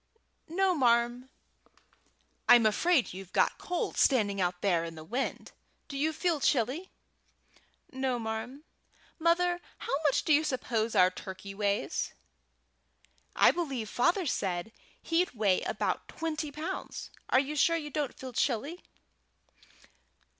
"No, 0.49 0.73
marm." 0.73 1.29
"I'm 2.49 2.65
afraid 2.65 3.13
you've 3.13 3.31
got 3.31 3.59
cold 3.59 3.97
standing 3.99 4.41
out 4.41 4.61
there 4.63 4.83
in 4.83 4.95
the 4.95 5.03
wind. 5.03 5.51
Do 5.87 5.95
you 5.95 6.11
feel 6.11 6.39
chilly?" 6.39 6.89
"No, 7.91 8.17
marm. 8.17 8.63
Mother, 9.19 9.61
how 9.77 9.93
much 10.01 10.23
do 10.23 10.33
you 10.33 10.43
suppose 10.43 10.95
our 10.95 11.11
turkey 11.11 11.53
weighs?" 11.53 12.13
"I 13.35 13.51
believe 13.51 13.89
father 13.91 14.25
said 14.25 14.71
he'd 15.03 15.35
weigh 15.35 15.61
about 15.61 16.07
twenty 16.07 16.51
pounds. 16.51 17.11
You 17.31 17.53
are 17.53 17.55
sure 17.55 17.77
you 17.77 17.91
don't 17.91 18.17
feel 18.17 18.33
chilly?" 18.33 18.81